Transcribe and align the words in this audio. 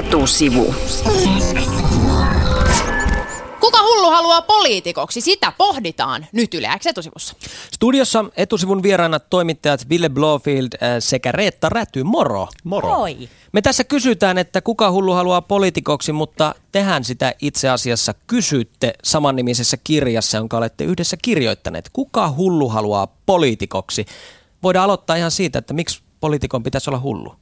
Etusivu. 0.00 0.74
Kuka 3.60 3.82
hullu 3.82 4.10
haluaa 4.10 4.42
poliitikoksi? 4.42 5.20
Sitä 5.20 5.52
pohditaan 5.58 6.26
nyt 6.32 6.54
Yle 6.54 6.68
X 6.78 6.86
etusivussa. 6.86 7.34
Studiossa 7.74 8.24
etusivun 8.36 8.82
vieraana 8.82 9.20
toimittajat 9.20 9.88
Ville 9.88 10.08
Blofield 10.08 10.68
äh, 10.72 10.88
sekä 10.98 11.32
Reetta 11.32 11.68
Räty. 11.68 12.02
Moro. 12.02 12.48
Moro. 12.64 12.96
Oi. 12.96 13.28
Me 13.52 13.62
tässä 13.62 13.84
kysytään, 13.84 14.38
että 14.38 14.60
kuka 14.60 14.90
hullu 14.90 15.12
haluaa 15.12 15.42
poliitikoksi, 15.42 16.12
mutta 16.12 16.54
tehän 16.72 17.04
sitä 17.04 17.34
itse 17.42 17.68
asiassa 17.68 18.14
kysytte 18.26 18.94
samannimisessä 19.04 19.76
kirjassa, 19.84 20.36
jonka 20.36 20.56
olette 20.56 20.84
yhdessä 20.84 21.16
kirjoittaneet. 21.22 21.90
Kuka 21.92 22.30
hullu 22.30 22.68
haluaa 22.68 23.06
poliitikoksi? 23.26 24.06
Voidaan 24.62 24.84
aloittaa 24.84 25.16
ihan 25.16 25.30
siitä, 25.30 25.58
että 25.58 25.74
miksi 25.74 26.02
poliitikon 26.20 26.62
pitäisi 26.62 26.90
olla 26.90 27.00
hullu 27.00 27.34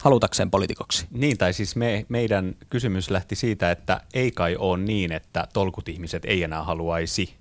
halutakseen 0.00 0.50
poliitikoksi. 0.50 1.06
Niin, 1.10 1.38
tai 1.38 1.52
siis 1.52 1.76
me, 1.76 2.06
meidän 2.08 2.54
kysymys 2.70 3.10
lähti 3.10 3.36
siitä, 3.36 3.70
että 3.70 4.00
ei 4.14 4.30
kai 4.30 4.56
ole 4.56 4.78
niin, 4.78 5.12
että 5.12 5.48
tolkut 5.52 5.88
ihmiset 5.88 6.24
ei 6.24 6.42
enää 6.42 6.64
haluaisi. 6.64 7.34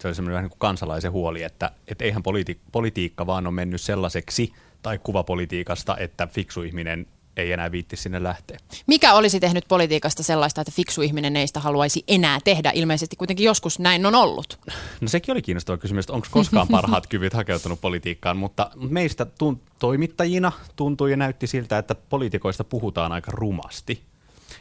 Se 0.00 0.08
oli 0.08 0.14
semmoinen 0.14 0.34
vähän 0.34 0.44
niin 0.44 0.50
kuin 0.50 0.58
kansalaisen 0.58 1.12
huoli, 1.12 1.42
että, 1.42 1.70
että 1.88 2.04
eihän 2.04 2.22
politi- 2.22 2.60
politiikka 2.72 3.26
vaan 3.26 3.46
on 3.46 3.54
mennyt 3.54 3.80
sellaiseksi, 3.80 4.52
tai 4.82 4.98
kuvapolitiikasta, 4.98 5.96
että 5.96 6.26
fiksu 6.26 6.62
ihminen 6.62 7.06
ei 7.36 7.52
enää 7.52 7.72
viitti 7.72 7.96
sinne 7.96 8.22
lähteä. 8.22 8.58
Mikä 8.86 9.14
olisi 9.14 9.40
tehnyt 9.40 9.64
politiikasta 9.68 10.22
sellaista, 10.22 10.60
että 10.60 10.72
fiksu 10.72 11.02
ihminen 11.02 11.36
ei 11.36 11.46
sitä 11.46 11.60
haluaisi 11.60 12.04
enää 12.08 12.38
tehdä? 12.44 12.72
Ilmeisesti 12.74 13.16
kuitenkin 13.16 13.44
joskus 13.44 13.78
näin 13.78 14.06
on 14.06 14.14
ollut. 14.14 14.58
No 15.00 15.08
sekin 15.08 15.32
oli 15.32 15.42
kiinnostava 15.42 15.78
kysymys, 15.78 16.04
että 16.04 16.12
onko 16.12 16.26
koskaan 16.30 16.68
parhaat 16.70 17.06
kyvyt 17.06 17.32
hakeutunut 17.32 17.80
politiikkaan, 17.80 18.36
mutta 18.36 18.70
meistä 18.76 19.24
tun- 19.24 19.60
toimittajina 19.78 20.52
tuntui 20.76 21.10
ja 21.10 21.16
näytti 21.16 21.46
siltä, 21.46 21.78
että 21.78 21.94
poliitikoista 21.94 22.64
puhutaan 22.64 23.12
aika 23.12 23.30
rumasti 23.34 24.02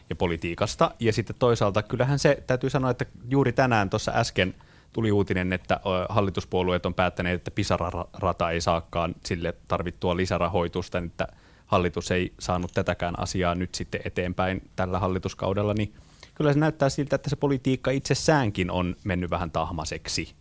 ja 0.09 0.15
politiikasta. 0.15 0.91
Ja 0.99 1.13
sitten 1.13 1.35
toisaalta 1.39 1.83
kyllähän 1.83 2.19
se, 2.19 2.43
täytyy 2.47 2.69
sanoa, 2.69 2.91
että 2.91 3.05
juuri 3.29 3.53
tänään 3.53 3.89
tuossa 3.89 4.11
äsken 4.15 4.55
tuli 4.93 5.11
uutinen, 5.11 5.53
että 5.53 5.79
hallituspuolueet 6.09 6.85
on 6.85 6.93
päättäneet, 6.93 7.35
että 7.35 7.51
Pisara-rata 7.51 8.51
ei 8.51 8.61
saakaan 8.61 9.15
sille 9.25 9.53
tarvittua 9.67 10.17
lisärahoitusta, 10.17 10.97
että– 10.97 11.27
hallitus 11.73 12.11
ei 12.11 12.33
saanut 12.39 12.71
tätäkään 12.73 13.19
asiaa 13.19 13.55
nyt 13.55 13.75
sitten 13.75 14.01
eteenpäin 14.05 14.69
tällä 14.75 14.99
hallituskaudella, 14.99 15.73
niin 15.73 15.93
kyllä 16.35 16.53
se 16.53 16.59
näyttää 16.59 16.89
siltä, 16.89 17.15
että 17.15 17.29
se 17.29 17.35
politiikka 17.35 17.91
itsessäänkin 17.91 18.71
on 18.71 18.95
mennyt 19.03 19.29
vähän 19.29 19.51
tahmaseksi. 19.51 20.35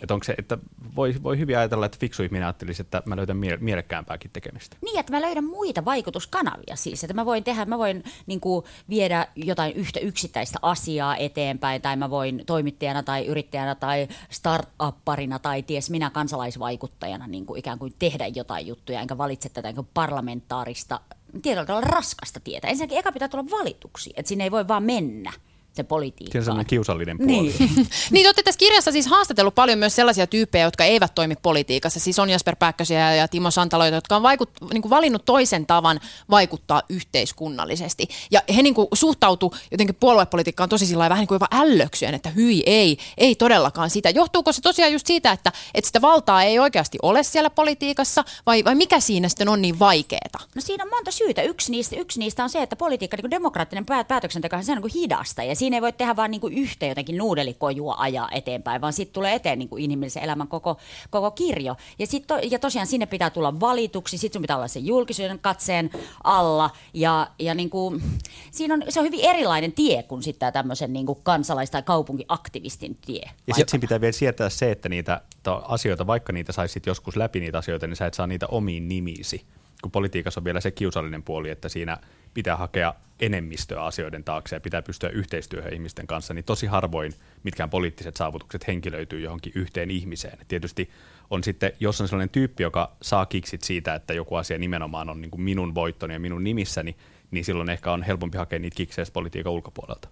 Että 0.00 0.14
onko 0.14 0.24
se, 0.24 0.34
että 0.38 0.58
voi, 0.96 1.14
voi 1.22 1.38
hyvin 1.38 1.58
ajatella, 1.58 1.86
että 1.86 1.98
fiksu 2.00 2.22
ihminen 2.22 2.44
ajattelisi, 2.46 2.82
että 2.82 3.02
mä 3.06 3.16
löydän 3.16 3.36
mie- 3.36 3.58
mielekkäämpääkin 3.60 4.30
tekemistä. 4.30 4.76
Niin, 4.84 5.00
että 5.00 5.12
mä 5.12 5.20
löydän 5.20 5.44
muita 5.44 5.84
vaikutuskanavia 5.84 6.76
siis, 6.76 7.04
että 7.04 7.14
mä 7.14 7.26
voin 7.26 7.44
tehdä, 7.44 7.64
mä 7.64 7.78
voin 7.78 8.04
niin 8.26 8.40
kuin, 8.40 8.64
viedä 8.88 9.26
jotain 9.36 9.72
yhtä 9.72 10.00
yksittäistä 10.00 10.58
asiaa 10.62 11.16
eteenpäin, 11.16 11.82
tai 11.82 11.96
mä 11.96 12.10
voin 12.10 12.42
toimittajana 12.46 13.02
tai 13.02 13.26
yrittäjänä 13.26 13.74
tai 13.74 14.08
startupparina 14.30 15.38
tai 15.38 15.62
ties 15.62 15.90
minä 15.90 16.10
kansalaisvaikuttajana 16.10 17.26
niin 17.26 17.46
kuin 17.46 17.58
ikään 17.58 17.78
kuin 17.78 17.94
tehdä 17.98 18.26
jotain 18.26 18.66
juttuja, 18.66 19.00
enkä 19.00 19.18
valitse 19.18 19.48
tätä 19.48 19.72
niin 19.72 19.88
parlamentaarista 19.94 21.00
tietyllä 21.42 21.66
tavalla 21.66 21.88
raskasta 21.90 22.40
tietä. 22.40 22.68
Ensinnäkin 22.68 22.98
eka 22.98 23.12
pitää 23.12 23.28
tulla 23.28 23.50
valituksi, 23.50 24.12
että 24.16 24.28
sinne 24.28 24.44
ei 24.44 24.50
voi 24.50 24.68
vaan 24.68 24.82
mennä 24.82 25.32
se 25.72 25.82
politiikka. 25.82 26.32
Siinä 26.32 26.40
on 26.40 26.44
sellainen 26.44 26.66
kiusallinen 26.66 27.18
puoli. 27.18 27.54
Niin. 27.58 27.86
niin 28.10 28.26
olette 28.26 28.42
tässä 28.42 28.58
kirjassa 28.58 28.92
siis 28.92 29.06
haastatellut 29.06 29.54
paljon 29.54 29.78
myös 29.78 29.96
sellaisia 29.96 30.26
tyyppejä, 30.26 30.64
jotka 30.64 30.84
eivät 30.84 31.14
toimi 31.14 31.34
politiikassa. 31.42 32.00
Siis 32.00 32.18
on 32.18 32.30
Jasper 32.30 32.56
Pääkkösiä 32.56 33.14
ja 33.14 33.28
Timo 33.28 33.50
Santaloita, 33.50 33.96
jotka 33.96 34.16
on 34.16 34.22
vaikut, 34.22 34.50
niin 34.72 34.82
kuin 34.82 34.90
valinnut 34.90 35.24
toisen 35.24 35.66
tavan 35.66 36.00
vaikuttaa 36.30 36.82
yhteiskunnallisesti. 36.88 38.08
Ja 38.30 38.42
he 38.56 38.62
niin 38.62 38.74
kuin 38.74 38.88
suhtautu 38.92 39.54
jotenkin 39.70 39.96
puoluepolitiikkaan 40.00 40.68
tosi 40.68 40.86
sillä 40.86 41.08
vähän 41.08 41.18
niin 41.18 41.28
kuin 41.28 41.36
jopa 41.36 41.48
ällöksyen, 41.52 42.14
että 42.14 42.30
hyi 42.30 42.62
ei, 42.66 42.98
ei 43.18 43.34
todellakaan 43.34 43.90
sitä. 43.90 44.10
Johtuuko 44.10 44.52
se 44.52 44.60
tosiaan 44.62 44.92
just 44.92 45.06
siitä, 45.06 45.32
että, 45.32 45.52
että 45.74 45.86
sitä 45.86 46.00
valtaa 46.00 46.42
ei 46.42 46.58
oikeasti 46.58 46.98
ole 47.02 47.22
siellä 47.22 47.50
politiikassa 47.50 48.24
vai, 48.46 48.64
vai 48.64 48.74
mikä 48.74 49.00
siinä 49.00 49.28
sitten 49.28 49.48
on 49.48 49.62
niin 49.62 49.78
vaikeaa? 49.78 50.20
No 50.54 50.60
siinä 50.60 50.84
on 50.84 50.90
monta 50.90 51.10
syytä. 51.10 51.42
Yksi 51.42 51.70
niistä, 51.70 51.96
yksi 51.96 52.18
niistä 52.18 52.44
on 52.44 52.50
se, 52.50 52.62
että 52.62 52.76
politiikka, 52.76 53.16
niin 53.16 53.22
kuin 53.22 53.30
demokraattinen 53.30 53.86
päätöksenteko, 54.08 54.56
se 54.62 54.72
on 54.72 54.76
niin 54.76 54.90
kuin 54.90 55.02
hidasta 55.02 55.42
ja 55.42 55.56
siinä 55.60 55.76
ei 55.76 55.82
voi 55.82 55.92
tehdä 55.92 56.16
vaan 56.16 56.30
niin 56.30 56.40
kuin 56.40 56.54
yhtä 56.54 56.86
jotenkin 56.86 57.18
nuudelikojua 57.18 57.94
ajaa 57.98 58.28
eteenpäin, 58.32 58.80
vaan 58.80 58.92
sitten 58.92 59.14
tulee 59.14 59.34
eteen 59.34 59.58
niin 59.58 59.68
kuin 59.68 59.84
inhimillisen 59.84 60.22
elämän 60.22 60.48
koko, 60.48 60.76
koko 61.10 61.30
kirjo. 61.30 61.76
Ja, 61.98 62.06
sit 62.06 62.26
to, 62.26 62.38
ja 62.50 62.58
tosiaan 62.58 62.86
sinne 62.86 63.06
pitää 63.06 63.30
tulla 63.30 63.60
valituksi, 63.60 64.18
sitten 64.18 64.38
sun 64.38 64.42
pitää 64.42 64.56
olla 64.56 64.68
se 64.68 64.80
julkisuuden 64.80 65.38
katseen 65.38 65.90
alla. 66.24 66.70
Ja, 66.94 67.26
ja 67.38 67.54
niin 67.54 67.70
kuin, 67.70 68.02
siinä 68.50 68.74
on, 68.74 68.82
se 68.88 69.00
on 69.00 69.06
hyvin 69.06 69.20
erilainen 69.24 69.72
tie 69.72 70.02
kuin 70.02 70.22
sitten 70.22 70.52
tämmöisen 70.52 70.92
niin 70.92 71.06
kansalais- 71.22 71.70
tai 71.70 71.82
kaupunkiaktivistin 71.82 72.98
tie. 73.06 73.30
Ja 73.46 73.54
sitten 73.54 73.68
siinä 73.70 73.80
pitää 73.80 74.00
vielä 74.00 74.12
sietää 74.12 74.48
se, 74.48 74.70
että 74.70 74.88
niitä 74.88 75.20
asioita, 75.62 76.06
vaikka 76.06 76.32
niitä 76.32 76.52
saisit 76.52 76.86
joskus 76.86 77.16
läpi 77.16 77.40
niitä 77.40 77.58
asioita, 77.58 77.86
niin 77.86 77.96
sä 77.96 78.06
et 78.06 78.14
saa 78.14 78.26
niitä 78.26 78.46
omiin 78.46 78.88
nimiisi 78.88 79.44
kun 79.82 79.90
politiikassa 79.90 80.40
on 80.40 80.44
vielä 80.44 80.60
se 80.60 80.70
kiusallinen 80.70 81.22
puoli, 81.22 81.50
että 81.50 81.68
siinä 81.68 81.98
pitää 82.34 82.56
hakea 82.56 82.94
enemmistöä 83.20 83.84
asioiden 83.84 84.24
taakse 84.24 84.56
ja 84.56 84.60
pitää 84.60 84.82
pystyä 84.82 85.08
yhteistyöhön 85.08 85.74
ihmisten 85.74 86.06
kanssa, 86.06 86.34
niin 86.34 86.44
tosi 86.44 86.66
harvoin 86.66 87.12
mitkään 87.42 87.70
poliittiset 87.70 88.16
saavutukset 88.16 88.66
henkilöityy 88.66 89.20
johonkin 89.20 89.52
yhteen 89.54 89.90
ihmiseen. 89.90 90.38
Tietysti 90.48 90.90
on 91.30 91.44
sitten, 91.44 91.72
jos 91.80 92.00
on 92.00 92.08
sellainen 92.08 92.28
tyyppi, 92.28 92.62
joka 92.62 92.92
saa 93.02 93.26
kiksit 93.26 93.62
siitä, 93.62 93.94
että 93.94 94.14
joku 94.14 94.34
asia 94.34 94.58
nimenomaan 94.58 95.08
on 95.08 95.20
niin 95.20 95.30
kuin 95.30 95.40
minun 95.40 95.74
voittoni 95.74 96.14
ja 96.14 96.20
minun 96.20 96.44
nimissäni, 96.44 96.96
niin 97.30 97.44
silloin 97.44 97.70
ehkä 97.70 97.92
on 97.92 98.02
helpompi 98.02 98.38
hakea 98.38 98.58
niitä 98.58 98.76
kiksejä 98.76 99.06
politiikan 99.12 99.52
ulkopuolelta. 99.52 100.08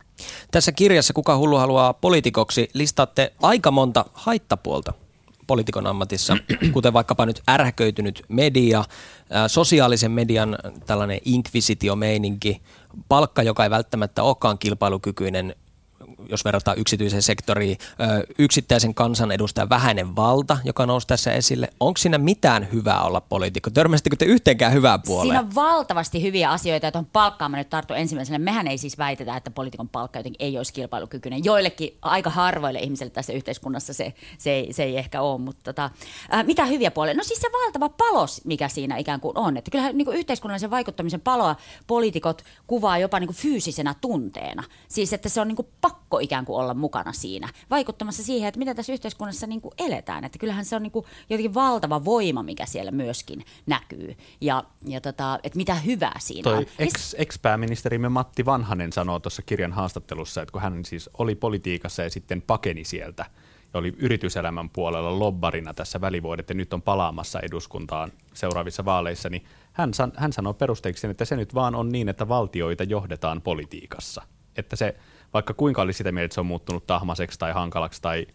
Tässä 0.50 0.72
kirjassa 0.72 1.12
Kuka 1.12 1.36
hullu 1.36 1.56
haluaa 1.56 1.94
poliitikoksi 1.94 2.70
listaatte 2.74 3.32
aika 3.42 3.70
monta 3.70 4.04
haittapuolta 4.12 4.92
poliitikon 5.48 5.86
ammatissa, 5.86 6.36
kuten 6.72 6.92
vaikkapa 6.92 7.26
nyt 7.26 7.42
ärhäköitynyt 7.50 8.22
media, 8.28 8.84
sosiaalisen 9.46 10.10
median 10.10 10.58
tällainen 10.86 11.20
inkvisitiomeininki, 11.24 12.62
palkka, 13.08 13.42
joka 13.42 13.64
ei 13.64 13.70
välttämättä 13.70 14.22
olekaan 14.22 14.58
kilpailukykyinen 14.58 15.54
jos 16.28 16.44
verrataan 16.44 16.78
yksityisen 16.78 17.22
sektoriin, 17.22 17.78
yksittäisen 18.38 18.94
kansanedustajan 18.94 19.68
vähäinen 19.68 20.16
valta, 20.16 20.58
joka 20.64 20.86
nousi 20.86 21.06
tässä 21.06 21.32
esille. 21.32 21.68
Onko 21.80 21.96
siinä 21.98 22.18
mitään 22.18 22.68
hyvää 22.72 23.02
olla 23.02 23.20
poliitikko? 23.20 23.70
Törmäsittekö 23.70 24.16
te 24.16 24.24
yhteenkään 24.24 24.72
hyvää 24.72 24.98
puoleen? 24.98 25.28
Siinä 25.28 25.40
on 25.40 25.54
valtavasti 25.54 26.22
hyviä 26.22 26.50
asioita, 26.50 26.88
että 26.88 26.98
on 26.98 27.06
palkkaan 27.06 27.52
nyt 27.52 27.70
tarttu 27.70 27.94
ensimmäisenä. 27.94 28.38
Mehän 28.38 28.66
ei 28.66 28.78
siis 28.78 28.98
väitetä, 28.98 29.36
että 29.36 29.50
poliitikon 29.50 29.88
palkka 29.88 30.18
jotenkin 30.18 30.46
ei 30.46 30.56
olisi 30.56 30.72
kilpailukykyinen. 30.72 31.44
Joillekin 31.44 31.98
aika 32.02 32.30
harvoille 32.30 32.78
ihmisille 32.78 33.10
tässä 33.10 33.32
yhteiskunnassa 33.32 33.92
se, 33.92 34.14
se, 34.38 34.50
ei, 34.50 34.72
se 34.72 34.82
ei 34.82 34.96
ehkä 34.96 35.22
ole, 35.22 35.40
mutta 35.40 35.62
tota, 35.64 35.90
ää, 36.30 36.42
mitä 36.42 36.64
hyviä 36.64 36.90
puolia? 36.90 37.14
No 37.14 37.22
siis 37.22 37.40
se 37.40 37.48
valtava 37.64 37.88
palos, 37.88 38.44
mikä 38.44 38.68
siinä 38.68 38.96
ikään 38.96 39.20
kuin 39.20 39.38
on. 39.38 39.56
Että 39.56 39.70
kyllähän 39.70 39.96
niin 39.96 40.04
kuin 40.04 40.16
yhteiskunnallisen 40.16 40.70
vaikuttamisen 40.70 41.20
paloa 41.20 41.56
poliitikot 41.86 42.42
kuvaa 42.66 42.98
jopa 42.98 43.20
niin 43.20 43.28
kuin 43.28 43.36
fyysisenä 43.36 43.94
tunteena. 44.00 44.64
Siis 44.88 45.12
että 45.12 45.28
se 45.28 45.40
on 45.40 45.48
niin 45.48 45.56
kuin 45.56 45.68
pakko 45.80 46.17
ikään 46.20 46.44
kuin 46.44 46.60
olla 46.60 46.74
mukana 46.74 47.12
siinä, 47.12 47.48
vaikuttamassa 47.70 48.22
siihen, 48.22 48.48
että 48.48 48.58
mitä 48.58 48.74
tässä 48.74 48.92
yhteiskunnassa 48.92 49.46
niin 49.46 49.60
kuin 49.60 49.74
eletään. 49.78 50.24
Että 50.24 50.38
kyllähän 50.38 50.64
se 50.64 50.76
on 50.76 50.82
niin 50.82 50.92
kuin 50.92 51.04
jotenkin 51.30 51.54
valtava 51.54 52.04
voima, 52.04 52.42
mikä 52.42 52.66
siellä 52.66 52.90
myöskin 52.90 53.44
näkyy. 53.66 54.16
Ja, 54.40 54.64
ja 54.86 55.00
tota, 55.00 55.38
että 55.42 55.56
mitä 55.56 55.74
hyvää 55.74 56.16
siinä 56.18 56.50
Toi 56.50 56.56
on. 56.56 56.66
Ex, 56.78 57.14
ex-pääministerimme 57.18 58.08
Matti 58.08 58.44
Vanhanen 58.44 58.92
sanoo 58.92 59.18
tuossa 59.18 59.42
kirjan 59.42 59.72
haastattelussa, 59.72 60.42
että 60.42 60.52
kun 60.52 60.62
hän 60.62 60.84
siis 60.84 61.10
oli 61.18 61.34
politiikassa 61.34 62.02
ja 62.02 62.10
sitten 62.10 62.42
pakeni 62.42 62.84
sieltä, 62.84 63.24
ja 63.74 63.78
oli 63.78 63.94
yrityselämän 63.98 64.70
puolella 64.70 65.18
lobbarina 65.18 65.74
tässä 65.74 66.00
välivuodet 66.00 66.48
ja 66.48 66.54
nyt 66.54 66.72
on 66.72 66.82
palaamassa 66.82 67.40
eduskuntaan 67.40 68.12
seuraavissa 68.34 68.84
vaaleissa, 68.84 69.28
niin 69.28 69.44
hän, 69.72 69.94
san, 69.94 70.12
hän 70.16 70.32
sanoo 70.32 70.54
perusteeksi, 70.54 71.06
että 71.06 71.24
se 71.24 71.36
nyt 71.36 71.54
vaan 71.54 71.74
on 71.74 71.88
niin, 71.88 72.08
että 72.08 72.28
valtioita 72.28 72.84
johdetaan 72.84 73.42
politiikassa. 73.42 74.22
Että 74.56 74.76
se 74.76 74.96
vaikka 75.34 75.54
kuinka 75.54 75.82
olisi 75.82 75.96
sitä 75.96 76.12
mieltä, 76.12 76.24
että 76.24 76.34
se 76.34 76.40
on 76.40 76.46
muuttunut 76.46 76.86
tahmaseksi 76.86 77.38
tai 77.38 77.52
hankalaksi 77.52 78.02
tai 78.02 78.26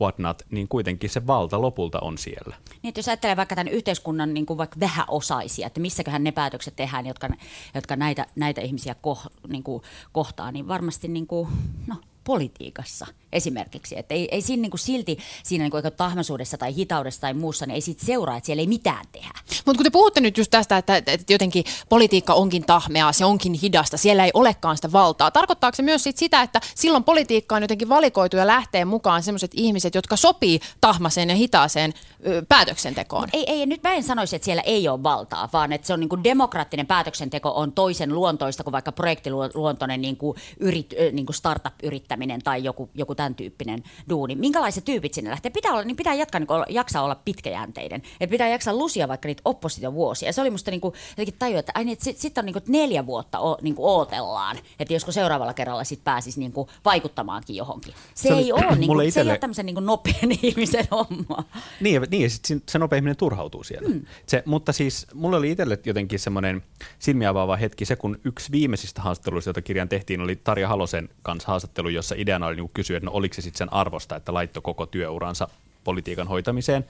whatnot, 0.00 0.42
niin 0.50 0.68
kuitenkin 0.68 1.10
se 1.10 1.26
valta 1.26 1.60
lopulta 1.62 1.98
on 2.00 2.18
siellä. 2.18 2.56
Niin, 2.82 2.94
jos 2.96 3.08
ajattelee 3.08 3.36
vaikka 3.36 3.54
tämän 3.54 3.72
yhteiskunnan 3.72 4.34
niin 4.34 4.46
kuin 4.46 4.58
vaikka 4.58 4.80
vähäosaisia, 4.80 5.66
että 5.66 5.80
missäköhän 5.80 6.24
ne 6.24 6.32
päätökset 6.32 6.76
tehdään, 6.76 7.06
jotka, 7.06 7.28
jotka 7.74 7.96
näitä, 7.96 8.26
näitä 8.36 8.60
ihmisiä 8.60 8.94
koh, 8.94 9.26
niin 9.48 9.62
kuin, 9.62 9.82
kohtaa, 10.12 10.52
niin 10.52 10.68
varmasti 10.68 11.08
niin 11.08 11.26
kuin, 11.26 11.48
no, 11.86 11.96
politiikassa. 12.24 13.06
Esimerkiksi. 13.32 13.98
Että 13.98 14.14
ei, 14.14 14.28
ei 14.30 14.42
siinä 14.42 14.60
niin 14.60 14.70
kuin 14.70 14.80
silti 14.80 15.18
siinä 15.42 15.62
niin 15.62 15.70
kuin 15.70 15.82
tahmaisuudessa 15.96 16.58
tai 16.58 16.74
hitaudessa 16.74 17.20
tai 17.20 17.34
muussa, 17.34 17.66
niin 17.66 17.74
ei 17.74 17.80
siitä 17.80 18.06
seuraa, 18.06 18.36
että 18.36 18.46
siellä 18.46 18.60
ei 18.60 18.66
mitään 18.66 19.04
tehdä. 19.12 19.30
Mutta 19.66 19.78
kun 19.78 19.84
te 19.84 19.90
puhutte 19.90 20.20
nyt 20.20 20.38
just 20.38 20.50
tästä, 20.50 20.76
että, 20.76 20.96
että 20.96 21.32
jotenkin 21.32 21.64
politiikka 21.88 22.34
onkin 22.34 22.64
tahmeaa, 22.64 23.12
se 23.12 23.24
onkin 23.24 23.52
hidasta, 23.52 23.96
siellä 23.96 24.24
ei 24.24 24.30
olekaan 24.34 24.76
sitä 24.76 24.92
valtaa. 24.92 25.30
Tarkoittaako 25.30 25.76
se 25.76 25.82
myös 25.82 26.02
sit 26.02 26.16
sitä, 26.16 26.42
että 26.42 26.60
silloin 26.74 27.04
politiikkaan 27.04 27.62
jotenkin 27.62 27.88
valikoitu 27.88 28.36
ja 28.36 28.46
lähtee 28.46 28.84
mukaan 28.84 29.22
sellaiset 29.22 29.50
ihmiset, 29.54 29.94
jotka 29.94 30.16
sopii 30.16 30.60
tahmaseen 30.80 31.28
ja 31.28 31.34
hitaaseen 31.34 31.94
ö, 32.26 32.42
päätöksentekoon? 32.48 33.28
Ei, 33.32 33.44
ei, 33.50 33.66
nyt 33.66 33.82
mä 33.82 33.94
en 33.94 34.02
sanoisi, 34.02 34.36
että 34.36 34.44
siellä 34.44 34.62
ei 34.62 34.88
ole 34.88 35.02
valtaa, 35.02 35.48
vaan 35.52 35.72
että 35.72 35.86
se 35.86 35.92
on 35.92 36.00
niin 36.00 36.08
kuin 36.08 36.24
demokraattinen 36.24 36.86
päätöksenteko 36.86 37.52
on 37.56 37.72
toisen 37.72 38.14
luontoista 38.14 38.64
kuin 38.64 38.72
vaikka 38.72 38.92
projektiluontoinen 38.92 40.00
niin 40.00 40.16
kuin 40.16 40.36
yrit, 40.60 40.94
niin 41.12 41.26
kuin 41.26 41.36
startup-yrittäminen 41.36 42.42
tai 42.42 42.64
joku, 42.64 42.90
joku 42.94 43.14
tämän 43.18 43.34
tyyppinen 43.34 43.82
duuni. 44.08 44.34
Minkälaiset 44.34 44.84
tyypit 44.84 45.14
sinne 45.14 45.30
lähtee? 45.30 45.50
Pitää, 45.50 45.72
olla, 45.72 45.84
niin 45.84 45.96
pitää 45.96 46.14
jatkaa, 46.14 46.38
niin 46.38 46.48
jaksaa 46.68 47.02
olla 47.02 47.14
pitkäjänteinen. 47.24 48.02
Et 48.20 48.30
pitää 48.30 48.48
jaksaa 48.48 48.74
lusia 48.74 49.08
vaikka 49.08 49.28
niitä 49.28 49.42
oppositiovuosia. 49.44 50.28
Ja 50.28 50.32
se 50.32 50.40
oli 50.40 50.50
musta 50.50 50.70
niin 50.70 50.80
kuin, 50.80 50.94
jotenkin 51.10 51.34
tajua, 51.38 51.58
että 51.58 51.84
niin, 51.84 51.96
sitten 52.00 52.22
sit 52.22 52.38
on 52.38 52.44
niin 52.44 52.52
kuin 52.52 52.64
neljä 52.68 53.06
vuotta 53.06 53.38
o, 53.38 53.58
niin 53.62 53.74
kuin 53.74 53.86
ootellaan, 53.86 54.56
että 54.78 54.94
josko 54.94 55.12
seuraavalla 55.12 55.54
kerralla 55.54 55.84
sit 55.84 56.04
pääsisi 56.04 56.40
niin 56.40 56.52
kuin 56.52 56.68
vaikuttamaankin 56.84 57.56
johonkin. 57.56 57.94
Se, 58.14 58.28
se 58.28 58.34
ei 58.34 58.52
ole, 58.52 58.76
niin 58.76 58.86
kuin, 58.86 59.08
itelle... 59.08 59.10
se 59.10 59.20
ei 59.20 59.30
ole 59.30 59.38
tämmöisen 59.38 59.66
niin 59.66 59.74
kuin 59.74 59.86
nopean 59.86 60.32
ihmisen 60.42 60.84
homma. 60.90 61.44
Niin, 61.80 62.02
niin 62.10 62.22
ja 62.22 62.30
sit 62.30 62.62
se 62.68 62.78
nopea 62.78 62.96
ihminen 62.96 63.16
turhautuu 63.16 63.64
siellä. 63.64 63.88
Hmm. 63.88 64.02
Se, 64.26 64.42
mutta 64.46 64.72
siis 64.72 65.06
mulla 65.14 65.36
oli 65.36 65.50
itselle 65.50 65.78
jotenkin 65.86 66.18
semmoinen 66.18 66.62
silmiä 66.98 67.28
avaava 67.28 67.56
hetki 67.56 67.84
se, 67.84 67.96
kun 67.96 68.18
yksi 68.24 68.52
viimeisistä 68.52 69.02
haastatteluista, 69.02 69.48
jota 69.48 69.62
kirjan 69.62 69.88
tehtiin, 69.88 70.20
oli 70.20 70.36
Tarja 70.36 70.68
Halosen 70.68 71.08
kanssa 71.22 71.48
haastattelu, 71.48 71.88
jossa 71.88 72.14
ideana 72.18 72.46
oli 72.46 72.56
niin 72.56 72.70
kysyä, 72.74 72.96
että 72.96 73.07
no 73.08 73.14
oliko 73.14 73.34
se 73.34 73.42
sitten 73.42 73.58
sen 73.58 73.72
arvosta, 73.72 74.16
että 74.16 74.34
laittoi 74.34 74.62
koko 74.62 74.86
työuransa 74.86 75.48
politiikan 75.84 76.28
hoitamiseen 76.28 76.84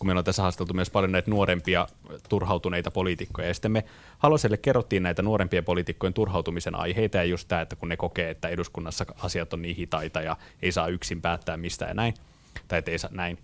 kun 0.00 0.06
meillä 0.06 0.18
on 0.18 0.24
tässä 0.24 0.42
haasteltu 0.42 0.74
myös 0.74 0.90
paljon 0.90 1.12
näitä 1.12 1.30
nuorempia 1.30 1.88
turhautuneita 2.28 2.90
poliitikkoja. 2.90 3.48
Ja 3.48 3.54
sitten 3.54 3.72
me 3.72 3.84
Haloselle 4.18 4.56
kerrottiin 4.56 5.02
näitä 5.02 5.22
nuorempien 5.22 5.64
poliitikkojen 5.64 6.14
turhautumisen 6.14 6.74
aiheita 6.74 7.16
ja 7.16 7.24
just 7.24 7.48
tämä, 7.48 7.60
että 7.60 7.76
kun 7.76 7.88
ne 7.88 7.96
kokee, 7.96 8.30
että 8.30 8.48
eduskunnassa 8.48 9.06
asiat 9.22 9.52
on 9.52 9.62
niin 9.62 9.76
hitaita 9.76 10.20
ja 10.20 10.36
ei 10.62 10.72
saa 10.72 10.88
yksin 10.88 11.22
päättää 11.22 11.56
mistä 11.56 11.84
ja 11.84 11.94
näin, 11.94 12.14
tai 12.68 12.82
ei 12.86 12.98
saa 12.98 13.10
näin, 13.12 13.38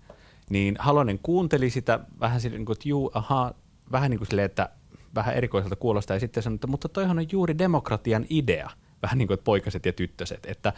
niin 0.51 0.77
Halonen 0.79 1.19
kuunteli 1.23 1.71
sitä 1.71 2.01
vähän 2.21 2.41
silleen, 2.41 2.61
niin 2.61 2.67
kuin, 2.67 2.75
että 2.75 2.89
juu, 2.89 3.11
aha, 3.15 3.55
vähän 3.93 4.11
niin 4.11 4.19
kuin 4.19 4.29
silleen, 4.29 4.47
että 4.47 4.69
vähän 5.15 5.35
erikoiselta 5.35 5.77
kuulostaa 5.77 6.17
ja 6.17 6.21
sitten 6.21 6.43
sanoi, 6.43 6.55
että 6.55 6.67
mutta 6.67 6.89
toihan 6.89 7.19
on 7.19 7.27
juuri 7.33 7.59
demokratian 7.59 8.27
idea– 8.31 8.71
vähän 9.03 9.19
niin 9.19 9.29
kuin 9.29 9.39
poikaset 9.45 9.87
ja 9.87 9.93
tyttöset. 9.93 10.47
Että 10.47 10.73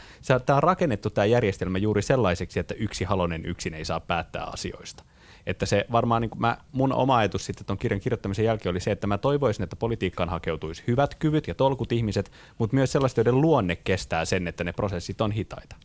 tämä 0.47 0.57
on 0.57 0.63
rakennettu 0.63 1.11
tämä 1.11 1.25
järjestelmä 1.25 1.79
juuri 1.79 2.03
sellaiseksi, 2.03 2.61
että 2.61 2.75
yksi 2.75 3.05
halonen 3.05 3.47
yksin 3.47 3.75
ei 3.75 3.85
saa 3.85 4.01
päättää 4.01 4.45
asioista. 4.45 5.05
Että 5.47 5.67
se 5.67 5.87
varmaan 5.93 6.23
niin 6.23 6.31
kuin 6.31 6.41
mä, 6.41 6.59
mun 6.73 6.93
oma 6.93 7.17
ajatus 7.17 7.47
sitten 7.47 7.67
tuon 7.67 7.79
kirjan 7.79 8.01
kirjoittamisen 8.01 8.45
jälkeen 8.45 8.71
oli 8.71 8.81
se, 8.81 8.91
että 8.91 9.07
mä 9.07 9.19
toivoisin, 9.19 9.63
että 9.63 9.77
politiikkaan 9.77 10.29
hakeutuisi 10.29 10.83
hyvät 10.87 11.15
kyvyt 11.15 11.49
ja 11.49 11.55
tolkut 11.55 11.93
ihmiset, 11.93 12.33
mutta 12.59 12.75
myös 12.75 12.93
sellaiset, 12.93 13.17
joiden 13.17 13.41
luonne 13.41 13.77
kestää 13.77 14.25
sen, 14.25 14.49
että 14.49 14.65
ne 14.65 14.73
prosessit 14.73 15.21
on 15.21 15.33
hitaita. 15.33 15.77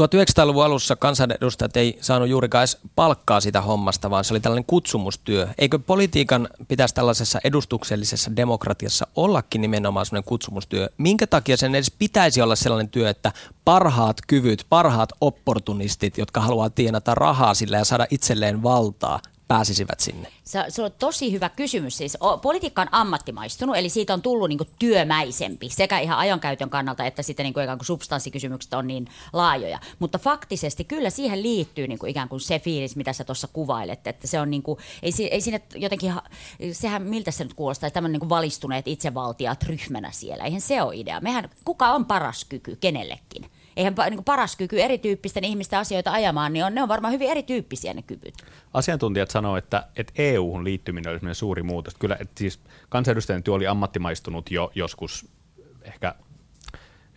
1900-luvun 0.00 0.64
alussa 0.64 0.96
kansanedustajat 0.96 1.76
ei 1.76 1.98
saanut 2.00 2.28
juurikaan 2.28 2.62
edes 2.62 2.78
palkkaa 2.96 3.40
sitä 3.40 3.60
hommasta, 3.60 4.10
vaan 4.10 4.24
se 4.24 4.34
oli 4.34 4.40
tällainen 4.40 4.64
kutsumustyö. 4.64 5.48
Eikö 5.58 5.78
politiikan 5.78 6.48
pitäisi 6.68 6.94
tällaisessa 6.94 7.38
edustuksellisessa 7.44 8.36
demokratiassa 8.36 9.06
ollakin 9.16 9.60
nimenomaan 9.60 10.06
sellainen 10.06 10.28
kutsumustyö? 10.28 10.88
Minkä 10.98 11.26
takia 11.26 11.56
sen 11.56 11.74
edes 11.74 11.90
pitäisi 11.90 12.42
olla 12.42 12.56
sellainen 12.56 12.88
työ, 12.88 13.10
että 13.10 13.32
parhaat 13.64 14.16
kyvyt, 14.26 14.66
parhaat 14.68 15.12
opportunistit, 15.20 16.18
jotka 16.18 16.40
haluaa 16.40 16.70
tienata 16.70 17.14
rahaa 17.14 17.54
sillä 17.54 17.76
ja 17.76 17.84
saada 17.84 18.06
itselleen 18.10 18.62
valtaa, 18.62 19.20
pääsisivät 19.48 20.00
sinne? 20.00 20.28
Se, 20.44 20.64
se 20.68 20.82
on 20.82 20.90
tosi 20.98 21.32
hyvä 21.32 21.48
kysymys. 21.48 21.96
Siis 21.96 22.16
o, 22.20 22.38
politiikka 22.38 22.82
on 22.82 22.88
ammattimaistunut, 22.92 23.76
eli 23.76 23.88
siitä 23.88 24.14
on 24.14 24.22
tullut 24.22 24.48
niin 24.48 24.58
kuin, 24.58 24.68
työmäisempi 24.78 25.68
sekä 25.68 25.98
ihan 25.98 26.18
ajankäytön 26.18 26.70
kannalta, 26.70 27.04
että 27.04 27.22
sitten 27.22 27.44
niin 27.44 27.54
kuin, 27.54 27.64
ikään 27.64 27.78
kuin 27.78 27.86
substanssikysymykset 27.86 28.74
on 28.74 28.86
niin 28.86 29.08
laajoja. 29.32 29.80
Mutta 29.98 30.18
faktisesti 30.18 30.84
kyllä 30.84 31.10
siihen 31.10 31.42
liittyy 31.42 31.88
niin 31.88 31.98
kuin, 31.98 32.10
ikään 32.10 32.28
kuin 32.28 32.40
se 32.40 32.58
fiilis, 32.58 32.96
mitä 32.96 33.12
sä 33.12 33.24
tuossa 33.24 33.48
kuvailet. 33.52 34.06
Että 34.06 34.26
se 34.26 34.40
on 34.40 34.50
niin 34.50 34.62
kuin, 34.62 34.78
ei, 35.02 35.12
ei 35.30 35.40
sinne 35.40 35.62
jotenkin, 35.74 36.12
sehän 36.72 37.02
miltä 37.02 37.30
se 37.30 37.44
nyt 37.44 37.54
kuulostaa, 37.54 37.90
tämmöinen 37.90 38.20
niin 38.20 38.28
valistuneet 38.28 38.88
itsevaltiaat 38.88 39.62
ryhmänä 39.62 40.10
siellä. 40.10 40.44
Eihän 40.44 40.60
se 40.60 40.82
ole 40.82 40.96
idea. 40.96 41.20
Mehän, 41.20 41.50
kuka 41.64 41.92
on 41.92 42.04
paras 42.04 42.44
kyky 42.44 42.76
kenellekin? 42.76 43.50
Eihän 43.76 43.94
niin 44.10 44.24
paras 44.24 44.56
kyky 44.56 44.80
erityyppisten 44.80 45.44
ihmisten 45.44 45.78
asioita 45.78 46.12
ajamaan, 46.12 46.52
niin 46.52 46.64
on, 46.64 46.74
ne 46.74 46.82
on 46.82 46.88
varmaan 46.88 47.14
hyvin 47.14 47.30
erityyppisiä 47.30 47.94
ne 47.94 48.02
kyvyt. 48.02 48.34
Asiantuntijat 48.74 49.30
sanoo, 49.30 49.56
että, 49.56 49.86
että 49.96 50.12
EU-hun 50.18 50.64
liittyminen 50.64 51.12
olisi 51.12 51.34
suuri 51.34 51.62
muutos. 51.62 51.94
Kyllä, 51.94 52.16
että 52.20 52.38
siis 52.38 52.60
kansanedustajien 52.88 53.42
työ 53.42 53.54
oli 53.54 53.66
ammattimaistunut 53.66 54.50
jo 54.50 54.72
joskus 54.74 55.28
ehkä 55.82 56.14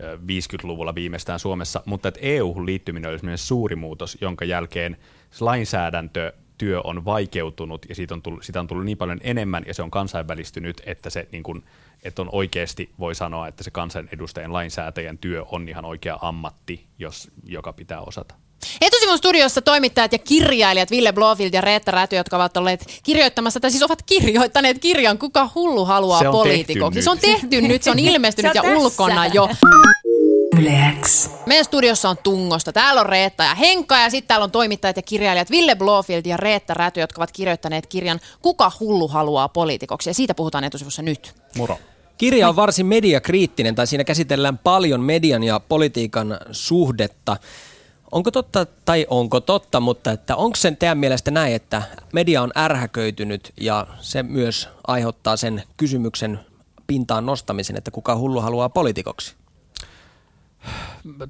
50-luvulla 0.02 0.96
viimeistään 0.96 1.40
Suomessa, 1.40 1.84
mutta 1.86 2.08
että 2.08 2.20
EU-hun 2.24 2.66
liittyminen 2.66 3.12
olisi 3.12 3.28
suuri 3.36 3.76
muutos, 3.76 4.18
jonka 4.22 4.46
jälkeen 4.46 4.98
lainsäädäntö 5.40 6.34
työ 6.58 6.82
on 6.84 7.06
vaikeutunut 7.06 7.86
ja 7.90 7.96
siitä 7.96 8.14
on, 8.14 8.22
tullut, 8.22 8.44
siitä 8.44 8.60
on 8.60 8.68
tullut 8.68 8.86
niin 8.86 8.98
paljon 8.98 9.20
enemmän 9.24 9.64
ja 9.68 9.74
se 9.74 9.84
on 9.84 9.92
kansainvälistynyt, 9.92 10.82
että 10.86 11.10
se 11.10 11.28
niin 11.32 11.44
kuin, 11.44 11.64
että 12.04 12.22
on 12.22 12.30
oikeasti, 12.32 12.90
voi 13.00 13.16
sanoa, 13.16 13.48
että 13.48 13.64
se 13.64 13.72
kansanedustajien 13.72 14.54
lainsäätäjän 14.54 15.18
työ 15.18 15.46
on 15.52 15.70
ihan 15.70 15.86
oikea 15.86 16.18
ammatti, 16.22 16.86
jos, 17.00 17.32
joka 17.44 17.74
pitää 17.74 18.02
osata. 18.02 18.36
Etusivun 18.82 19.18
studiossa 19.18 19.62
toimittajat 19.62 20.12
ja 20.12 20.20
kirjailijat 20.20 20.92
Ville 20.92 21.14
Blofield 21.14 21.54
ja 21.54 21.62
Reetta 21.62 21.92
Räty, 21.92 22.16
jotka 22.16 22.36
ovat 22.36 22.58
olleet 22.58 23.00
kirjoittamassa, 23.04 23.60
tai 23.60 23.72
siis 23.72 23.84
ovat 23.84 24.02
kirjoittaneet 24.02 24.80
kirjan 24.80 25.18
Kuka 25.18 25.50
hullu 25.56 25.86
haluaa 25.86 26.32
poliitikoksi. 26.32 27.02
Se 27.02 27.10
on 27.10 27.20
tehty 27.20 27.62
nyt, 27.62 27.84
se 27.84 27.92
on 27.92 28.00
ilmestynyt 28.10 28.54
se 28.54 28.60
on 28.60 28.66
ja 28.66 28.72
tässä. 28.74 28.86
ulkona 28.86 29.28
jo. 29.28 29.50
Yleäks. 30.60 31.30
Meidän 31.46 31.66
studiossa 31.66 32.10
on 32.10 32.18
Tungosta. 32.24 32.74
Täällä 32.74 33.02
on 33.02 33.06
Reetta 33.06 33.44
ja 33.44 33.56
Henkka 33.56 33.98
ja 33.98 34.10
sitten 34.10 34.28
täällä 34.28 34.44
on 34.44 34.52
toimittajat 34.52 34.96
ja 34.96 35.02
kirjailijat 35.02 35.52
Ville 35.52 35.76
Blofield 35.76 36.26
ja 36.26 36.38
Reetta 36.38 36.74
Räty, 36.74 37.00
jotka 37.00 37.20
ovat 37.20 37.32
kirjoittaneet 37.32 37.88
kirjan 37.88 38.20
Kuka 38.42 38.72
hullu 38.80 39.08
haluaa 39.08 39.50
poliitikoksi. 39.50 40.10
Ja 40.10 40.14
siitä 40.14 40.36
puhutaan 40.36 40.64
etusivussa 40.64 41.02
nyt. 41.02 41.34
Moro. 41.58 41.80
Kirja 42.18 42.50
on 42.50 42.56
varsin 42.56 42.86
mediakriittinen, 42.86 43.76
tai 43.76 43.88
siinä 43.88 44.04
käsitellään 44.04 44.58
paljon 44.58 45.02
median 45.02 45.44
ja 45.44 45.60
politiikan 45.60 46.38
suhdetta. 46.52 47.38
Onko 48.12 48.32
totta, 48.32 48.66
tai 48.86 49.06
onko 49.10 49.40
totta, 49.40 49.80
mutta 49.80 50.12
että 50.12 50.36
onko 50.36 50.56
sen 50.56 50.78
teidän 50.78 50.98
mielestä 50.98 51.32
näin, 51.32 51.56
että 51.56 51.82
media 52.14 52.42
on 52.42 52.52
ärhäköitynyt 52.58 53.54
ja 53.62 53.88
se 54.00 54.24
myös 54.24 54.70
aiheuttaa 54.88 55.38
sen 55.38 55.64
kysymyksen 55.78 56.40
pintaan 56.88 57.26
nostamisen, 57.26 57.78
että 57.78 57.92
kuka 57.92 58.16
hullu 58.16 58.42
haluaa 58.42 58.70
poliitikoksi? 58.70 59.39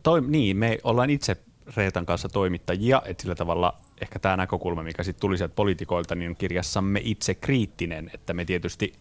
Toi, 0.04 0.22
niin, 0.22 0.58
me 0.58 0.78
ollaan 0.84 1.10
itse 1.10 1.38
Reetan 1.78 2.06
kanssa 2.06 2.30
toimittajia, 2.30 3.02
että 3.06 3.22
sillä 3.22 3.36
tavalla 3.36 3.74
ehkä 4.02 4.20
tämä 4.20 4.38
näkökulma, 4.38 4.84
mikä 4.84 5.04
sitten 5.04 5.22
tuli 5.22 5.38
sieltä 5.38 5.56
poliitikoilta, 5.56 6.16
niin 6.16 6.30
on 6.30 6.36
kirjassamme 6.36 7.02
itse 7.04 7.36
kriittinen, 7.36 8.12
että 8.14 8.34
me 8.34 8.46
tietysti 8.46 8.94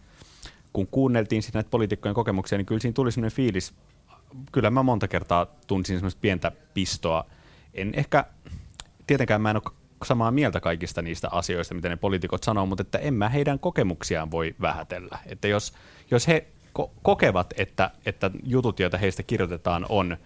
kun 0.73 0.87
kuunneltiin 0.87 1.43
sitten 1.43 1.59
näitä 1.59 1.69
poliitikkojen 1.69 2.15
kokemuksia, 2.15 2.57
niin 2.57 2.65
kyllä 2.65 2.81
siinä 2.81 2.93
tuli 2.93 3.11
sellainen 3.11 3.35
fiilis, 3.35 3.73
kyllä 4.51 4.69
mä 4.69 4.83
monta 4.83 5.07
kertaa 5.07 5.45
tunsin 5.67 5.97
semmoista 5.97 6.21
pientä 6.21 6.51
pistoa. 6.73 7.25
En 7.73 7.93
ehkä, 7.95 8.25
tietenkään 9.07 9.41
mä 9.41 9.49
en 9.49 9.55
ole 9.55 9.75
samaa 10.05 10.31
mieltä 10.31 10.59
kaikista 10.59 11.01
niistä 11.01 11.29
asioista, 11.31 11.75
mitä 11.75 11.89
ne 11.89 11.95
poliitikot 11.95 12.43
sanoo, 12.43 12.65
mutta 12.65 12.81
että 12.81 12.97
en 12.97 13.13
mä 13.13 13.29
heidän 13.29 13.59
kokemuksiaan 13.59 14.31
voi 14.31 14.55
vähätellä. 14.61 15.19
Että 15.25 15.47
jos, 15.47 15.73
jos 16.11 16.27
he 16.27 16.47
ko- 16.79 16.91
kokevat, 17.01 17.53
että, 17.57 17.91
että 18.05 18.31
jutut, 18.43 18.79
joita 18.79 18.97
heistä 18.97 19.23
kirjoitetaan, 19.23 19.85
on 19.89 20.17